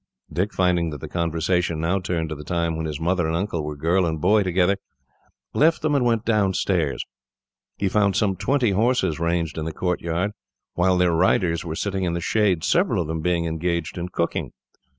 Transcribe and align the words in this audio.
Dick, 0.33 0.51
finding 0.51 0.89
that 0.89 0.99
the 0.99 1.07
conversation 1.07 1.79
now 1.79 1.99
turned 1.99 2.27
to 2.29 2.33
the 2.35 2.43
time 2.43 2.75
when 2.75 2.87
his 2.87 2.99
mother 2.99 3.27
and 3.27 3.35
uncle 3.35 3.63
were 3.63 3.75
girl 3.75 4.03
and 4.07 4.19
boy 4.19 4.41
together, 4.41 4.77
left 5.53 5.83
them 5.83 5.93
and 5.93 6.03
went 6.03 6.25
downstairs. 6.25 7.03
He 7.77 7.87
found 7.87 8.15
some 8.15 8.35
twenty 8.35 8.71
horses 8.71 9.19
ranged 9.19 9.59
in 9.59 9.65
the 9.65 9.71
courtyard, 9.71 10.31
while 10.73 10.97
their 10.97 11.13
riders 11.13 11.63
were 11.63 11.75
sitting 11.75 12.03
in 12.03 12.13
the 12.13 12.19
shade, 12.19 12.63
several 12.63 12.99
of 13.03 13.07
them 13.07 13.21
being 13.21 13.45
engaged 13.45 13.95
in 13.95 14.09
cooking. 14.09 14.53